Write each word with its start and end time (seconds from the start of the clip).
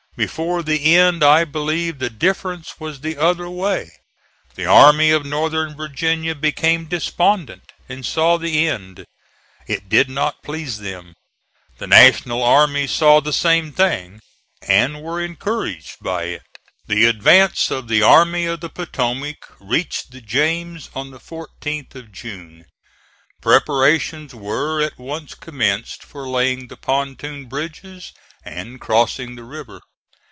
Before 0.17 0.61
the 0.61 0.93
end 0.97 1.23
I 1.23 1.45
believe 1.45 1.97
the 1.99 2.09
difference 2.09 2.81
was 2.81 2.99
the 2.99 3.15
other 3.15 3.49
way. 3.49 3.89
The 4.55 4.65
Army 4.65 5.09
of 5.11 5.25
Northern 5.25 5.73
Virginia 5.73 6.35
became 6.35 6.83
despondent 6.85 7.71
and 7.87 8.05
saw 8.05 8.37
the 8.37 8.67
end. 8.67 9.05
It 9.67 9.87
did 9.87 10.09
not 10.09 10.43
please 10.43 10.79
them. 10.79 11.13
The 11.77 11.87
National 11.87 12.43
army 12.43 12.87
saw 12.87 13.21
the 13.21 13.31
same 13.31 13.71
thing, 13.71 14.19
and 14.67 15.01
were 15.01 15.21
encouraged 15.21 15.95
by 16.01 16.23
it. 16.23 16.41
The 16.87 17.05
advance 17.05 17.71
of 17.71 17.87
the 17.87 18.01
Army 18.03 18.45
of 18.47 18.59
the 18.59 18.69
Potomac 18.69 19.37
reached 19.61 20.11
the 20.11 20.19
James 20.21 20.89
on 20.93 21.11
the 21.11 21.21
14th 21.21 21.95
of 21.95 22.11
June. 22.11 22.65
Preparations 23.41 24.35
were 24.35 24.81
at 24.81 24.99
once 24.99 25.33
commenced 25.35 26.03
for 26.03 26.27
laying 26.27 26.67
the 26.67 26.75
pontoon 26.77 27.45
bridges 27.45 28.11
and 28.43 28.81
crossing 28.81 29.35
the 29.35 29.45
river. 29.45 29.79